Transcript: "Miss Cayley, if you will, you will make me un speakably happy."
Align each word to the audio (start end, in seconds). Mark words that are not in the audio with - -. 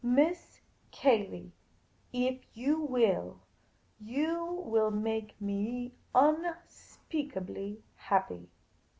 "Miss 0.03 0.61
Cayley, 0.89 1.51
if 2.11 2.39
you 2.57 2.79
will, 2.79 3.39
you 3.99 4.63
will 4.65 4.89
make 4.89 5.39
me 5.39 5.93
un 6.15 6.55
speakably 6.67 7.77
happy." 7.97 8.49